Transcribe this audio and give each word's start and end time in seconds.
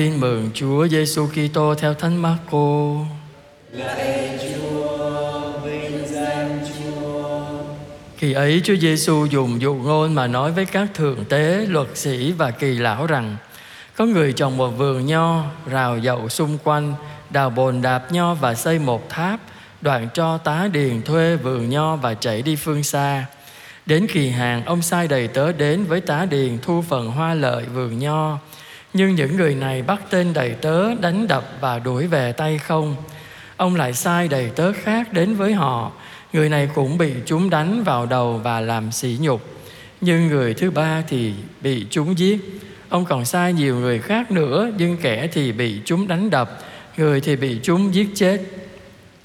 Tin 0.00 0.20
mừng 0.20 0.50
Chúa 0.54 0.88
Giêsu 0.88 1.26
Kitô 1.26 1.74
theo 1.74 1.94
Thánh 1.94 2.16
Marco. 2.22 2.94
Lạy 3.72 4.38
Chúa, 4.42 5.50
vinh 5.64 6.06
danh 6.06 6.60
Chúa. 6.68 7.38
Khi 8.16 8.32
ấy 8.32 8.60
Chúa 8.64 8.76
Giêsu 8.76 9.24
dùng 9.24 9.60
dụ 9.60 9.74
ngôn 9.74 10.14
mà 10.14 10.26
nói 10.26 10.52
với 10.52 10.64
các 10.64 10.88
thượng 10.94 11.24
tế, 11.24 11.66
luật 11.68 11.88
sĩ 11.94 12.32
và 12.32 12.50
kỳ 12.50 12.74
lão 12.74 13.06
rằng 13.06 13.36
có 13.96 14.04
người 14.04 14.32
trồng 14.32 14.56
một 14.56 14.68
vườn 14.68 15.06
nho, 15.06 15.44
rào 15.66 15.98
dậu 15.98 16.28
xung 16.28 16.58
quanh, 16.64 16.94
đào 17.30 17.50
bồn 17.50 17.82
đạp 17.82 18.12
nho 18.12 18.34
và 18.34 18.54
xây 18.54 18.78
một 18.78 19.08
tháp, 19.10 19.40
đoạn 19.80 20.08
cho 20.14 20.38
tá 20.38 20.68
điền 20.72 21.02
thuê 21.02 21.36
vườn 21.36 21.70
nho 21.70 21.96
và 21.96 22.14
chạy 22.14 22.42
đi 22.42 22.56
phương 22.56 22.82
xa. 22.82 23.26
Đến 23.86 24.06
kỳ 24.12 24.28
hàng 24.28 24.64
ông 24.64 24.82
sai 24.82 25.08
đầy 25.08 25.28
tớ 25.28 25.52
đến 25.52 25.84
với 25.84 26.00
tá 26.00 26.26
điền 26.30 26.58
thu 26.62 26.84
phần 26.88 27.10
hoa 27.10 27.34
lợi 27.34 27.64
vườn 27.64 27.98
nho. 27.98 28.38
Nhưng 28.92 29.14
những 29.14 29.36
người 29.36 29.54
này 29.54 29.82
bắt 29.82 30.00
tên 30.10 30.32
đầy 30.32 30.50
tớ 30.50 30.94
đánh 30.94 31.28
đập 31.28 31.44
và 31.60 31.78
đuổi 31.78 32.06
về 32.06 32.32
tay 32.32 32.58
không. 32.58 32.96
Ông 33.56 33.76
lại 33.76 33.92
sai 33.92 34.28
đầy 34.28 34.50
tớ 34.56 34.72
khác 34.72 35.12
đến 35.12 35.34
với 35.34 35.54
họ. 35.54 35.92
Người 36.32 36.48
này 36.48 36.68
cũng 36.74 36.98
bị 36.98 37.12
chúng 37.26 37.50
đánh 37.50 37.84
vào 37.84 38.06
đầu 38.06 38.40
và 38.44 38.60
làm 38.60 38.92
sỉ 38.92 39.16
nhục. 39.20 39.42
Nhưng 40.00 40.26
người 40.26 40.54
thứ 40.54 40.70
ba 40.70 41.02
thì 41.08 41.32
bị 41.60 41.86
chúng 41.90 42.18
giết. 42.18 42.60
Ông 42.88 43.04
còn 43.04 43.24
sai 43.24 43.52
nhiều 43.52 43.76
người 43.76 43.98
khác 43.98 44.30
nữa, 44.30 44.70
nhưng 44.78 44.96
kẻ 44.96 45.28
thì 45.32 45.52
bị 45.52 45.80
chúng 45.84 46.08
đánh 46.08 46.30
đập, 46.30 46.58
người 46.96 47.20
thì 47.20 47.36
bị 47.36 47.60
chúng 47.62 47.94
giết 47.94 48.08
chết. 48.14 48.40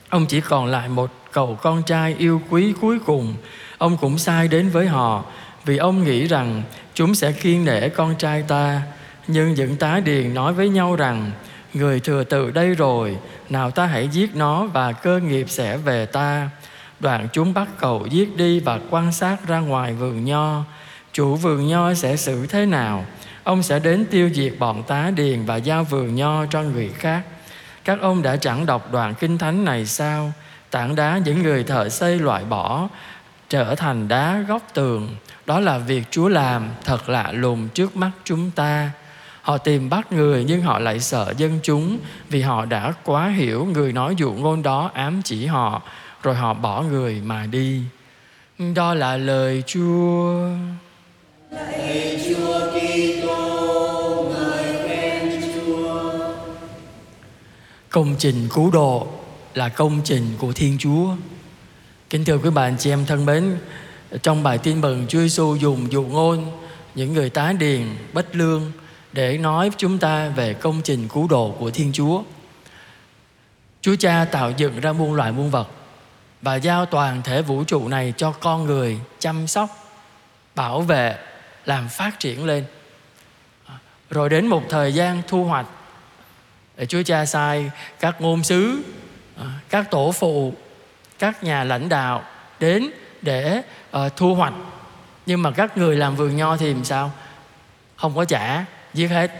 Ông 0.09 0.25
chỉ 0.25 0.41
còn 0.41 0.65
lại 0.65 0.89
một 0.89 1.11
cậu 1.31 1.57
con 1.61 1.83
trai 1.83 2.15
yêu 2.17 2.41
quý 2.49 2.73
cuối 2.81 2.99
cùng. 3.05 3.35
Ông 3.77 3.97
cũng 3.97 4.17
sai 4.17 4.47
đến 4.47 4.69
với 4.69 4.87
họ, 4.87 5.25
vì 5.65 5.77
ông 5.77 6.03
nghĩ 6.03 6.27
rằng 6.27 6.63
chúng 6.93 7.15
sẽ 7.15 7.31
kiên 7.31 7.65
nể 7.65 7.89
con 7.89 8.15
trai 8.15 8.43
ta. 8.47 8.81
Nhưng 9.27 9.53
những 9.53 9.75
tá 9.75 9.99
điền 9.99 10.33
nói 10.33 10.53
với 10.53 10.69
nhau 10.69 10.95
rằng, 10.95 11.31
Người 11.73 11.99
thừa 11.99 12.23
tự 12.23 12.51
đây 12.51 12.75
rồi, 12.75 13.17
Nào 13.49 13.71
ta 13.71 13.85
hãy 13.85 14.07
giết 14.07 14.35
nó 14.35 14.65
và 14.65 14.91
cơ 14.91 15.19
nghiệp 15.19 15.45
sẽ 15.49 15.77
về 15.77 16.05
ta. 16.05 16.49
Đoạn 16.99 17.27
chúng 17.33 17.53
bắt 17.53 17.67
cậu 17.79 18.05
giết 18.05 18.37
đi 18.37 18.59
và 18.59 18.79
quan 18.89 19.11
sát 19.11 19.47
ra 19.47 19.59
ngoài 19.59 19.93
vườn 19.93 20.25
nho. 20.25 20.63
Chủ 21.13 21.35
vườn 21.35 21.67
nho 21.67 21.93
sẽ 21.93 22.15
xử 22.15 22.47
thế 22.47 22.65
nào? 22.65 23.05
Ông 23.43 23.63
sẽ 23.63 23.79
đến 23.79 24.05
tiêu 24.11 24.29
diệt 24.33 24.53
bọn 24.59 24.83
tá 24.83 25.11
điền 25.15 25.45
và 25.45 25.55
giao 25.55 25.83
vườn 25.83 26.15
nho 26.15 26.45
cho 26.45 26.61
người 26.61 26.89
khác. 26.89 27.21
Các 27.83 28.01
ông 28.01 28.21
đã 28.21 28.35
chẳng 28.35 28.65
đọc 28.65 28.91
đoạn 28.91 29.13
kinh 29.15 29.37
thánh 29.37 29.65
này 29.65 29.85
sao? 29.85 30.31
Tảng 30.71 30.95
đá 30.95 31.17
những 31.17 31.43
người 31.43 31.63
thợ 31.63 31.89
xây 31.89 32.19
loại 32.19 32.43
bỏ, 32.45 32.87
Trở 33.49 33.75
thành 33.75 34.07
đá 34.07 34.43
góc 34.47 34.61
tường. 34.73 35.15
Đó 35.45 35.59
là 35.59 35.77
việc 35.77 36.03
Chúa 36.11 36.27
làm, 36.27 36.69
thật 36.85 37.09
lạ 37.09 37.31
lùng 37.31 37.69
trước 37.69 37.95
mắt 37.95 38.11
chúng 38.23 38.51
ta. 38.51 38.91
Họ 39.45 39.57
tìm 39.57 39.89
bắt 39.89 40.11
người 40.11 40.43
nhưng 40.43 40.61
họ 40.61 40.79
lại 40.79 40.99
sợ 40.99 41.33
dân 41.37 41.59
chúng 41.63 41.97
vì 42.29 42.41
họ 42.41 42.65
đã 42.65 42.93
quá 43.03 43.27
hiểu 43.27 43.65
người 43.65 43.93
nói 43.93 44.15
dụ 44.17 44.33
ngôn 44.33 44.63
đó 44.63 44.91
ám 44.93 45.21
chỉ 45.23 45.45
họ 45.45 45.81
rồi 46.23 46.35
họ 46.35 46.53
bỏ 46.53 46.81
người 46.81 47.21
mà 47.25 47.45
đi. 47.45 47.81
Đó 48.75 48.93
là 48.93 49.17
lời 49.17 49.63
Chúa. 49.67 50.49
Lạy 51.51 52.25
Chúa 52.29 52.59
Kitô, 52.71 54.33
người 54.33 54.87
khen 54.87 55.41
Chúa. 55.55 56.19
Công 57.89 58.15
trình 58.19 58.47
cứu 58.53 58.71
độ 58.71 59.07
là 59.53 59.69
công 59.69 60.01
trình 60.03 60.25
của 60.37 60.53
Thiên 60.53 60.77
Chúa. 60.79 61.15
Kính 62.09 62.25
thưa 62.25 62.37
quý 62.37 62.49
bạn 62.49 62.75
chị 62.79 62.89
em 62.89 63.05
thân 63.05 63.25
mến, 63.25 63.57
trong 64.23 64.43
bài 64.43 64.57
tin 64.57 64.81
mừng 64.81 65.05
Chúa 65.07 65.19
Giêsu 65.19 65.55
dùng 65.55 65.91
dụ 65.91 66.03
ngôn 66.03 66.51
những 66.95 67.13
người 67.13 67.29
tá 67.29 67.53
điền 67.59 67.81
bất 68.13 68.35
lương 68.35 68.71
để 69.15 69.37
nói 69.37 69.69
chúng 69.77 69.97
ta 69.97 70.27
về 70.27 70.53
công 70.53 70.81
trình 70.81 71.07
cứu 71.07 71.27
độ 71.27 71.55
của 71.59 71.71
Thiên 71.71 71.91
Chúa. 71.93 72.23
Chúa 73.81 73.95
Cha 73.95 74.25
tạo 74.31 74.51
dựng 74.51 74.79
ra 74.79 74.93
muôn 74.93 75.13
loài 75.13 75.31
muôn 75.31 75.49
vật 75.49 75.67
và 76.41 76.55
giao 76.55 76.85
toàn 76.85 77.21
thể 77.21 77.41
vũ 77.41 77.63
trụ 77.63 77.87
này 77.87 78.13
cho 78.17 78.31
con 78.31 78.65
người 78.65 78.99
chăm 79.19 79.47
sóc, 79.47 79.69
bảo 80.55 80.81
vệ, 80.81 81.15
làm 81.65 81.87
phát 81.89 82.19
triển 82.19 82.45
lên. 82.45 82.65
Rồi 84.09 84.29
đến 84.29 84.47
một 84.47 84.63
thời 84.69 84.93
gian 84.93 85.21
thu 85.27 85.43
hoạch 85.43 85.65
để 86.77 86.85
Chúa 86.85 87.03
Cha 87.03 87.25
sai 87.25 87.71
các 87.99 88.21
ngôn 88.21 88.43
sứ, 88.43 88.81
các 89.69 89.91
tổ 89.91 90.11
phụ, 90.11 90.53
các 91.19 91.43
nhà 91.43 91.63
lãnh 91.63 91.89
đạo 91.89 92.23
đến 92.59 92.89
để 93.21 93.61
uh, 93.97 94.15
thu 94.15 94.35
hoạch. 94.35 94.53
Nhưng 95.25 95.41
mà 95.41 95.51
các 95.51 95.77
người 95.77 95.95
làm 95.95 96.15
vườn 96.15 96.37
nho 96.37 96.57
thì 96.57 96.73
làm 96.73 96.85
sao? 96.85 97.11
Không 97.95 98.15
có 98.15 98.25
trả 98.25 98.65
giết 98.95 99.07
hết. 99.07 99.31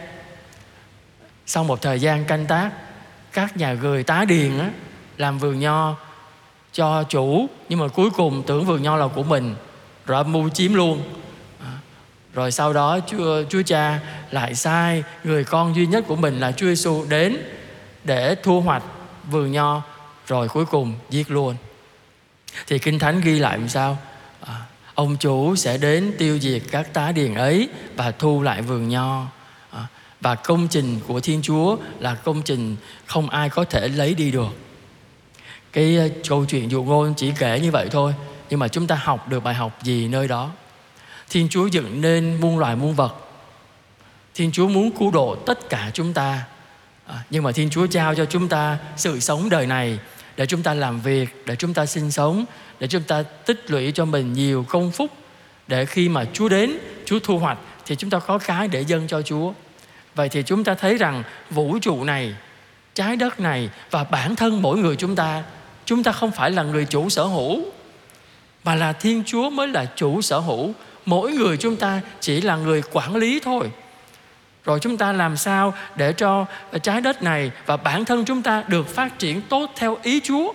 Sau 1.46 1.64
một 1.64 1.82
thời 1.82 1.98
gian 1.98 2.24
canh 2.24 2.46
tác 2.46 2.70
các 3.32 3.56
nhà 3.56 3.72
gửi 3.74 4.02
tá 4.02 4.24
điền 4.24 4.58
á, 4.58 4.70
làm 5.16 5.38
vườn 5.38 5.60
nho 5.60 5.96
cho 6.72 7.02
chủ 7.02 7.46
nhưng 7.68 7.78
mà 7.78 7.88
cuối 7.88 8.10
cùng 8.10 8.42
tưởng 8.46 8.64
vườn 8.64 8.82
nho 8.82 8.96
là 8.96 9.08
của 9.08 9.22
mình 9.22 9.54
rồi 10.06 10.16
âm 10.16 10.32
mưu 10.32 10.48
chiếm 10.48 10.74
luôn. 10.74 11.02
À, 11.60 11.72
rồi 12.34 12.52
sau 12.52 12.72
đó 12.72 12.98
chúa, 13.06 13.42
chúa 13.48 13.62
cha 13.62 14.00
lại 14.30 14.54
sai 14.54 15.04
người 15.24 15.44
con 15.44 15.76
duy 15.76 15.86
nhất 15.86 16.04
của 16.06 16.16
mình 16.16 16.40
là 16.40 16.52
chúa 16.52 16.66
giêsu 16.66 17.04
đến 17.08 17.36
để 18.04 18.34
thu 18.42 18.60
hoạch 18.60 18.82
vườn 19.30 19.52
nho 19.52 19.82
rồi 20.26 20.48
cuối 20.48 20.64
cùng 20.66 20.94
giết 21.10 21.30
luôn. 21.30 21.54
Thì 22.66 22.78
kinh 22.78 22.98
thánh 22.98 23.20
ghi 23.20 23.38
lại 23.38 23.58
làm 23.58 23.68
sao? 23.68 23.98
À, 24.46 24.54
ông 24.94 25.16
chủ 25.16 25.56
sẽ 25.56 25.78
đến 25.78 26.12
tiêu 26.18 26.38
diệt 26.38 26.62
các 26.70 26.92
tá 26.92 27.12
điền 27.12 27.34
ấy 27.34 27.68
và 27.96 28.10
thu 28.10 28.42
lại 28.42 28.62
vườn 28.62 28.88
nho 28.88 29.26
và 30.20 30.34
công 30.34 30.68
trình 30.68 31.00
của 31.08 31.20
Thiên 31.20 31.42
Chúa 31.42 31.76
là 32.00 32.14
công 32.14 32.42
trình 32.42 32.76
không 33.06 33.30
ai 33.30 33.48
có 33.48 33.64
thể 33.64 33.88
lấy 33.88 34.14
đi 34.14 34.30
được. 34.30 34.48
Cái 35.72 35.96
ờ, 35.96 36.08
câu 36.28 36.44
chuyện 36.44 36.70
dụ 36.70 36.82
ngôn 36.82 37.14
chỉ 37.14 37.32
kể 37.38 37.60
như 37.60 37.70
vậy 37.70 37.88
thôi, 37.90 38.14
nhưng 38.50 38.60
mà 38.60 38.68
chúng 38.68 38.86
ta 38.86 38.94
học 38.94 39.28
được 39.28 39.44
bài 39.44 39.54
học 39.54 39.78
gì 39.82 40.08
nơi 40.08 40.28
đó? 40.28 40.50
Thiên 41.30 41.48
Chúa 41.48 41.66
dựng 41.66 42.00
nên 42.00 42.40
muôn 42.40 42.58
loài 42.58 42.76
muôn 42.76 42.94
vật. 42.94 43.14
Thiên 44.34 44.52
Chúa 44.52 44.68
muốn 44.68 44.90
cứu 44.98 45.10
độ 45.10 45.36
tất 45.46 45.68
cả 45.68 45.90
chúng 45.94 46.12
ta. 46.12 46.44
À, 47.06 47.24
nhưng 47.30 47.42
mà 47.42 47.52
Thiên 47.52 47.70
Chúa 47.70 47.86
trao 47.86 48.14
cho 48.14 48.24
chúng 48.24 48.48
ta 48.48 48.78
sự 48.96 49.20
sống 49.20 49.48
đời 49.48 49.66
này 49.66 49.98
để 50.36 50.46
chúng 50.46 50.62
ta 50.62 50.74
làm 50.74 51.00
việc, 51.00 51.42
để 51.46 51.56
chúng 51.56 51.74
ta 51.74 51.86
sinh 51.86 52.10
sống, 52.10 52.44
để 52.80 52.86
chúng 52.86 53.02
ta 53.02 53.22
tích 53.22 53.70
lũy 53.70 53.92
cho 53.92 54.04
mình 54.04 54.32
nhiều 54.32 54.64
công 54.68 54.90
phúc 54.90 55.10
để 55.68 55.86
khi 55.86 56.08
mà 56.08 56.24
Chúa 56.32 56.48
đến, 56.48 56.78
Chúa 57.04 57.18
thu 57.18 57.38
hoạch 57.38 57.58
thì 57.86 57.96
chúng 57.96 58.10
ta 58.10 58.18
có 58.18 58.38
cái 58.38 58.68
để 58.68 58.80
dâng 58.80 59.08
cho 59.08 59.22
Chúa. 59.22 59.52
Vậy 60.16 60.28
thì 60.28 60.42
chúng 60.42 60.64
ta 60.64 60.74
thấy 60.74 60.96
rằng 60.96 61.22
vũ 61.50 61.78
trụ 61.78 62.04
này, 62.04 62.34
trái 62.94 63.16
đất 63.16 63.40
này 63.40 63.70
và 63.90 64.04
bản 64.04 64.36
thân 64.36 64.62
mỗi 64.62 64.78
người 64.78 64.96
chúng 64.96 65.16
ta, 65.16 65.42
chúng 65.84 66.02
ta 66.02 66.12
không 66.12 66.30
phải 66.30 66.50
là 66.50 66.62
người 66.62 66.84
chủ 66.84 67.08
sở 67.08 67.24
hữu 67.24 67.64
mà 68.64 68.74
là 68.74 68.92
Thiên 68.92 69.22
Chúa 69.26 69.50
mới 69.50 69.68
là 69.68 69.86
chủ 69.96 70.22
sở 70.22 70.38
hữu. 70.38 70.72
Mỗi 71.06 71.32
người 71.32 71.56
chúng 71.56 71.76
ta 71.76 72.00
chỉ 72.20 72.40
là 72.40 72.56
người 72.56 72.82
quản 72.92 73.16
lý 73.16 73.40
thôi. 73.40 73.70
Rồi 74.64 74.78
chúng 74.80 74.96
ta 74.96 75.12
làm 75.12 75.36
sao 75.36 75.74
để 75.96 76.12
cho 76.12 76.46
trái 76.82 77.00
đất 77.00 77.22
này 77.22 77.50
và 77.66 77.76
bản 77.76 78.04
thân 78.04 78.24
chúng 78.24 78.42
ta 78.42 78.64
được 78.68 78.88
phát 78.88 79.18
triển 79.18 79.42
tốt 79.42 79.70
theo 79.76 79.98
ý 80.02 80.20
Chúa. 80.20 80.52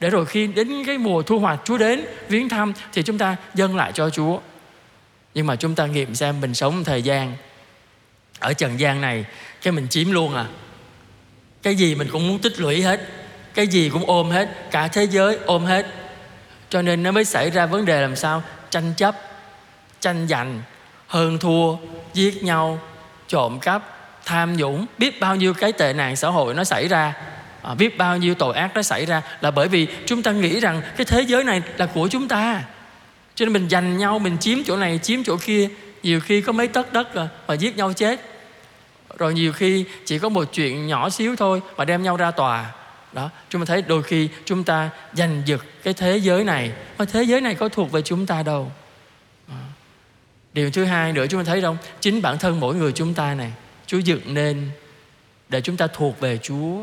Để 0.00 0.10
rồi 0.10 0.26
khi 0.26 0.46
đến 0.46 0.84
cái 0.86 0.98
mùa 0.98 1.22
thu 1.22 1.38
hoạch 1.38 1.60
Chúa 1.64 1.78
đến 1.78 2.04
viếng 2.28 2.48
thăm 2.48 2.72
thì 2.92 3.02
chúng 3.02 3.18
ta 3.18 3.36
dâng 3.54 3.76
lại 3.76 3.92
cho 3.92 4.10
Chúa. 4.10 4.38
Nhưng 5.34 5.46
mà 5.46 5.56
chúng 5.56 5.74
ta 5.74 5.86
nghiệm 5.86 6.14
xem 6.14 6.40
mình 6.40 6.54
sống 6.54 6.84
thời 6.84 7.02
gian 7.02 7.32
ở 8.38 8.52
trần 8.52 8.80
gian 8.80 9.00
này 9.00 9.24
cái 9.62 9.72
mình 9.72 9.88
chiếm 9.88 10.10
luôn 10.10 10.34
à. 10.34 10.46
Cái 11.62 11.74
gì 11.74 11.94
mình 11.94 12.08
cũng 12.12 12.28
muốn 12.28 12.38
tích 12.38 12.60
lũy 12.60 12.82
hết 12.82 13.00
cái 13.54 13.66
gì 13.66 13.88
cũng 13.88 14.04
ôm 14.06 14.30
hết 14.30 14.48
cả 14.70 14.88
thế 14.88 15.04
giới 15.04 15.38
ôm 15.46 15.64
hết. 15.64 15.86
Cho 16.70 16.82
nên 16.82 17.02
nó 17.02 17.12
mới 17.12 17.24
xảy 17.24 17.50
ra 17.50 17.66
vấn 17.66 17.84
đề 17.84 18.00
làm 18.00 18.16
sao? 18.16 18.42
Tranh 18.70 18.94
chấp 18.96 19.16
tranh 20.00 20.26
giành 20.28 20.62
hơn 21.06 21.38
thua 21.38 21.76
giết 22.14 22.42
nhau 22.42 22.78
trộm 23.28 23.58
cắp 23.60 23.82
tham 24.24 24.56
nhũng. 24.56 24.86
Biết 24.98 25.20
bao 25.20 25.36
nhiêu 25.36 25.54
cái 25.54 25.72
tệ 25.72 25.92
nạn 25.92 26.16
xã 26.16 26.28
hội 26.28 26.54
nó 26.54 26.64
xảy 26.64 26.88
ra 26.88 27.14
à, 27.62 27.74
biết 27.74 27.98
bao 27.98 28.16
nhiêu 28.16 28.34
tội 28.34 28.54
ác 28.54 28.70
nó 28.74 28.82
xảy 28.82 29.06
ra 29.06 29.22
là 29.40 29.50
bởi 29.50 29.68
vì 29.68 29.86
chúng 30.06 30.22
ta 30.22 30.32
nghĩ 30.32 30.60
rằng 30.60 30.82
cái 30.96 31.04
thế 31.04 31.22
giới 31.22 31.44
này 31.44 31.62
là 31.76 31.86
của 31.86 32.08
chúng 32.08 32.28
ta. 32.28 32.62
Cho 33.34 33.44
nên 33.44 33.52
mình 33.52 33.68
giành 33.68 33.98
nhau 33.98 34.18
mình 34.18 34.36
chiếm 34.40 34.58
chỗ 34.64 34.76
này 34.76 35.00
chiếm 35.02 35.24
chỗ 35.24 35.36
kia 35.36 35.68
nhiều 36.04 36.20
khi 36.20 36.40
có 36.40 36.52
mấy 36.52 36.68
tấc 36.68 36.92
đất 36.92 37.14
à, 37.14 37.28
mà 37.48 37.54
giết 37.54 37.76
nhau 37.76 37.92
chết. 37.92 38.20
Rồi 39.18 39.34
nhiều 39.34 39.52
khi 39.52 39.84
chỉ 40.04 40.18
có 40.18 40.28
một 40.28 40.44
chuyện 40.52 40.86
nhỏ 40.86 41.10
xíu 41.10 41.36
thôi 41.36 41.62
mà 41.76 41.84
đem 41.84 42.02
nhau 42.02 42.16
ra 42.16 42.30
tòa. 42.30 42.72
Đó, 43.12 43.30
chúng 43.48 43.60
ta 43.60 43.64
thấy 43.64 43.82
đôi 43.82 44.02
khi 44.02 44.28
chúng 44.44 44.64
ta 44.64 44.90
giành 45.12 45.42
giật 45.46 45.60
cái 45.82 45.94
thế 45.94 46.16
giới 46.16 46.44
này. 46.44 46.72
Mà 46.98 47.04
thế 47.04 47.22
giới 47.22 47.40
này 47.40 47.54
có 47.54 47.68
thuộc 47.68 47.92
về 47.92 48.02
chúng 48.02 48.26
ta 48.26 48.42
đâu. 48.42 48.72
Điều 50.52 50.70
thứ 50.70 50.84
hai 50.84 51.12
nữa 51.12 51.26
chúng 51.30 51.44
ta 51.44 51.44
thấy 51.44 51.62
không? 51.62 51.76
Chính 52.00 52.22
bản 52.22 52.38
thân 52.38 52.60
mỗi 52.60 52.74
người 52.74 52.92
chúng 52.92 53.14
ta 53.14 53.34
này, 53.34 53.52
chúa 53.86 53.98
dựng 53.98 54.34
nên 54.34 54.70
để 55.48 55.60
chúng 55.60 55.76
ta 55.76 55.86
thuộc 55.86 56.20
về 56.20 56.38
chúa. 56.42 56.78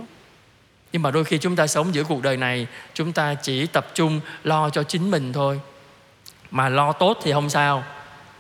Nhưng 0.92 1.02
mà 1.02 1.12
đôi 1.12 1.24
khi 1.24 1.38
chúng 1.38 1.56
ta 1.56 1.68
sống 1.68 1.96
giữa 1.96 2.04
cuộc 2.04 2.22
đời 2.22 2.38
này, 2.38 2.68
chúng 2.94 3.14
ta 3.14 3.34
chỉ 3.34 3.68
tập 3.68 3.88
trung 3.96 4.20
lo 4.44 4.70
cho 4.70 4.84
chính 4.84 5.12
mình 5.12 5.34
thôi. 5.34 5.60
Mà 6.52 6.70
lo 6.70 6.92
tốt 6.92 7.20
thì 7.24 7.32
không 7.32 7.50
sao 7.50 7.84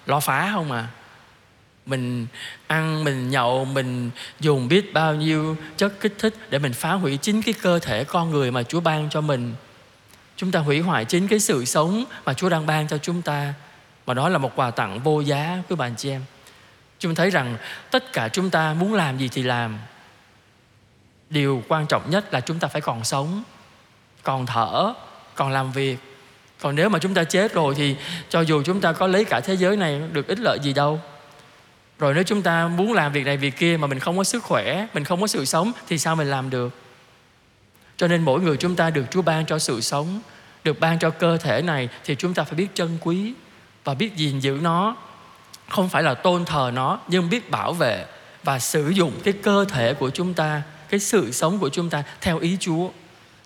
lo 0.06 0.20
phá 0.20 0.52
không 0.54 0.72
à? 0.72 0.88
Mình 1.86 2.28
ăn, 2.68 3.04
mình 3.04 3.30
nhậu, 3.30 3.66
mình 3.66 4.12
dùng 4.40 4.68
biết 4.68 4.94
bao 4.94 5.16
nhiêu 5.16 5.58
chất 5.78 5.94
kích 6.00 6.16
thích 6.20 6.34
để 6.50 6.60
mình 6.60 6.74
phá 6.74 6.94
hủy 6.94 7.18
chính 7.18 7.42
cái 7.42 7.54
cơ 7.62 7.80
thể 7.80 8.04
con 8.04 8.30
người 8.30 8.52
mà 8.52 8.64
Chúa 8.64 8.80
ban 8.80 9.10
cho 9.10 9.22
mình. 9.22 9.54
Chúng 10.38 10.52
ta 10.52 10.60
hủy 10.60 10.80
hoại 10.80 11.06
chính 11.06 11.28
cái 11.28 11.40
sự 11.40 11.66
sống 11.66 12.04
mà 12.26 12.34
Chúa 12.34 12.50
đang 12.50 12.66
ban 12.66 12.88
cho 12.88 12.98
chúng 12.98 13.22
ta. 13.22 13.54
Mà 14.06 14.14
đó 14.14 14.30
là 14.30 14.38
một 14.38 14.52
quà 14.56 14.72
tặng 14.72 15.00
vô 15.00 15.20
giá, 15.20 15.64
quý 15.70 15.76
bạn 15.76 15.94
chị 15.98 16.10
em. 16.10 16.22
Chúng 17.00 17.16
thấy 17.16 17.30
rằng 17.30 17.58
tất 17.92 18.14
cả 18.14 18.30
chúng 18.30 18.50
ta 18.50 18.74
muốn 18.74 18.94
làm 18.94 19.18
gì 19.18 19.30
thì 19.32 19.44
làm. 19.44 19.78
Điều 21.30 21.64
quan 21.68 21.88
trọng 21.88 22.10
nhất 22.10 22.34
là 22.34 22.42
chúng 22.42 22.60
ta 22.60 22.68
phải 22.68 22.82
còn 22.82 23.04
sống, 23.04 23.44
còn 24.24 24.46
thở, 24.46 24.94
còn 25.36 25.52
làm 25.52 25.72
việc 25.72 25.98
còn 26.62 26.76
nếu 26.76 26.90
mà 26.90 27.00
chúng 27.00 27.14
ta 27.14 27.24
chết 27.24 27.54
rồi 27.54 27.76
thì 27.76 27.96
cho 28.30 28.42
dù 28.42 28.64
chúng 28.64 28.82
ta 28.82 28.94
có 28.94 29.08
lấy 29.08 29.26
cả 29.26 29.40
thế 29.40 29.58
giới 29.58 29.78
này, 29.78 30.02
được 30.12 30.28
ích 30.28 30.40
lợi 30.40 30.60
gì 30.64 30.74
đâu. 30.74 31.00
Rồi 32.00 32.14
nếu 32.14 32.24
chúng 32.24 32.42
ta 32.42 32.68
muốn 32.68 32.94
làm 32.94 33.12
việc 33.12 33.26
này, 33.26 33.38
việc 33.38 33.58
kia 33.58 33.78
mà 33.78 33.88
mình 33.88 34.00
không 34.00 34.18
có 34.18 34.24
sức 34.24 34.44
khỏe, 34.44 34.88
mình 34.94 35.04
không 35.04 35.22
có 35.22 35.28
sự 35.28 35.46
sống 35.46 35.72
thì 35.88 35.98
sao 35.98 36.16
mình 36.16 36.28
làm 36.28 36.50
được? 36.50 36.76
Cho 37.98 38.08
nên 38.08 38.22
mỗi 38.22 38.42
người 38.42 38.58
chúng 38.58 38.76
ta 38.76 38.90
được 38.90 39.06
chúa 39.12 39.22
ban 39.22 39.46
cho 39.46 39.60
sự 39.60 39.82
sống, 39.82 40.22
được 40.64 40.80
ban 40.80 41.00
cho 41.00 41.10
cơ 41.10 41.38
thể 41.38 41.62
này 41.62 41.90
thì 42.04 42.16
chúng 42.16 42.34
ta 42.34 42.44
phải 42.44 42.56
biết 42.56 42.68
trân 42.74 42.98
quý 43.02 43.34
và 43.84 43.94
biết 43.94 44.16
gìn 44.16 44.40
giữ 44.40 44.60
nó. 44.62 44.96
Không 45.70 45.90
phải 45.90 46.04
là 46.04 46.14
tôn 46.14 46.46
thờ 46.46 46.72
nó, 46.74 47.00
nhưng 47.08 47.30
biết 47.30 47.52
bảo 47.52 47.74
vệ 47.74 48.06
và 48.44 48.60
sử 48.60 48.90
dụng 48.90 49.12
cái 49.24 49.34
cơ 49.44 49.66
thể 49.70 49.94
của 49.94 50.10
chúng 50.10 50.34
ta, 50.34 50.62
cái 50.90 51.00
sự 51.00 51.32
sống 51.32 51.60
của 51.60 51.70
chúng 51.70 51.90
ta 51.90 52.04
theo 52.22 52.40
ý 52.40 52.58
chúa. 52.60 52.90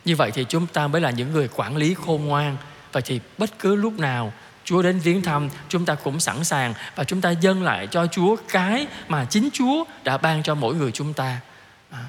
Như 0.06 0.16
vậy 0.16 0.32
thì 0.32 0.46
chúng 0.50 0.68
ta 0.68 0.88
mới 0.88 1.02
là 1.02 1.10
những 1.10 1.32
người 1.32 1.50
quản 1.56 1.78
lý 1.78 1.94
khôn 1.94 2.26
ngoan 2.26 2.58
vậy 2.96 3.02
thì 3.06 3.20
bất 3.38 3.60
cứ 3.60 3.76
lúc 3.76 4.00
nào 4.00 4.34
Chúa 4.64 4.82
đến 4.82 5.00
viếng 5.00 5.22
thăm 5.22 5.50
chúng 5.70 5.86
ta 5.86 5.96
cũng 5.96 6.20
sẵn 6.20 6.44
sàng 6.44 6.74
và 6.96 7.04
chúng 7.04 7.22
ta 7.22 7.30
dâng 7.30 7.64
lại 7.64 7.88
cho 7.88 8.08
Chúa 8.08 8.36
cái 8.50 8.88
mà 9.08 9.26
chính 9.26 9.50
Chúa 9.54 9.84
đã 10.04 10.18
ban 10.18 10.44
cho 10.44 10.56
mỗi 10.56 10.76
người 10.76 10.92
chúng 10.92 11.14
ta. 11.14 11.40
À, 11.92 12.06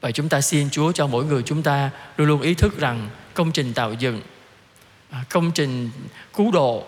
vậy 0.00 0.12
chúng 0.12 0.28
ta 0.28 0.40
xin 0.40 0.70
Chúa 0.70 0.92
cho 0.92 1.06
mỗi 1.06 1.24
người 1.24 1.42
chúng 1.42 1.62
ta 1.62 1.90
luôn 2.16 2.28
luôn 2.28 2.40
ý 2.40 2.54
thức 2.54 2.78
rằng 2.78 3.08
công 3.34 3.52
trình 3.52 3.74
tạo 3.74 3.92
dựng, 3.92 4.20
à, 5.10 5.24
công 5.28 5.52
trình 5.52 5.90
cứu 6.34 6.50
độ, 6.50 6.86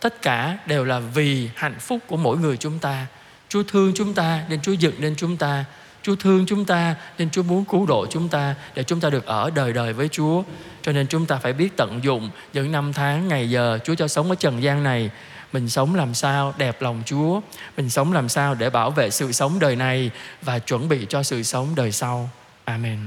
tất 0.00 0.22
cả 0.22 0.58
đều 0.66 0.84
là 0.84 0.98
vì 0.98 1.50
hạnh 1.54 1.78
phúc 1.80 1.98
của 2.06 2.16
mỗi 2.16 2.38
người 2.38 2.56
chúng 2.56 2.78
ta. 2.78 3.06
Chúa 3.48 3.62
thương 3.62 3.92
chúng 3.94 4.14
ta 4.14 4.44
nên 4.48 4.60
Chúa 4.60 4.72
dựng 4.72 4.94
nên 4.98 5.16
chúng 5.16 5.36
ta 5.36 5.64
Chúa 6.06 6.16
thương 6.16 6.46
chúng 6.46 6.64
ta 6.64 6.94
nên 7.18 7.30
Chúa 7.30 7.42
muốn 7.42 7.64
cứu 7.64 7.86
độ 7.86 8.06
chúng 8.10 8.28
ta 8.28 8.54
để 8.74 8.82
chúng 8.82 9.00
ta 9.00 9.10
được 9.10 9.26
ở 9.26 9.50
đời 9.50 9.72
đời 9.72 9.92
với 9.92 10.08
Chúa. 10.08 10.42
Cho 10.82 10.92
nên 10.92 11.06
chúng 11.06 11.26
ta 11.26 11.36
phải 11.36 11.52
biết 11.52 11.76
tận 11.76 12.00
dụng 12.02 12.30
những 12.52 12.72
năm 12.72 12.92
tháng 12.92 13.28
ngày 13.28 13.50
giờ 13.50 13.78
Chúa 13.84 13.94
cho 13.94 14.08
sống 14.08 14.30
ở 14.30 14.34
trần 14.34 14.62
gian 14.62 14.82
này. 14.82 15.10
Mình 15.52 15.68
sống 15.68 15.94
làm 15.94 16.14
sao 16.14 16.54
đẹp 16.58 16.82
lòng 16.82 17.02
Chúa, 17.06 17.40
mình 17.76 17.90
sống 17.90 18.12
làm 18.12 18.28
sao 18.28 18.54
để 18.54 18.70
bảo 18.70 18.90
vệ 18.90 19.10
sự 19.10 19.32
sống 19.32 19.58
đời 19.58 19.76
này 19.76 20.10
và 20.42 20.58
chuẩn 20.58 20.88
bị 20.88 21.06
cho 21.08 21.22
sự 21.22 21.42
sống 21.42 21.74
đời 21.76 21.92
sau. 21.92 22.30
Amen. 22.64 22.98